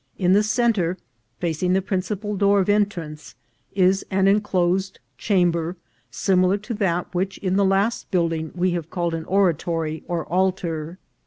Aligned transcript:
In 0.17 0.33
the 0.33 0.41
centre, 0.41 0.97
facing 1.37 1.73
the 1.73 1.81
principal 1.83 2.35
door 2.35 2.59
of 2.59 2.69
entrance, 2.69 3.35
is 3.75 4.03
an 4.09 4.27
enclosed 4.27 4.99
chamber 5.19 5.77
similar 6.09 6.57
to 6.57 6.73
that 6.73 7.13
which 7.13 7.37
in 7.37 7.55
the 7.55 7.63
last 7.63 8.09
building 8.09 8.51
we 8.55 8.71
have 8.71 8.89
called 8.89 9.13
an 9.13 9.25
oratory 9.25 10.01
or 10.07 10.25
altar. 10.25 10.97